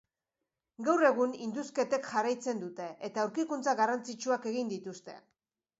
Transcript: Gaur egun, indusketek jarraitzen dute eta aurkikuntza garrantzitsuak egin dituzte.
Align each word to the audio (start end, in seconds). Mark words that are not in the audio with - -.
Gaur 0.87 1.03
egun, 1.09 1.35
indusketek 1.47 2.09
jarraitzen 2.15 2.65
dute 2.65 2.89
eta 3.11 3.25
aurkikuntza 3.29 3.79
garrantzitsuak 3.83 4.51
egin 4.55 4.75
dituzte. 4.77 5.21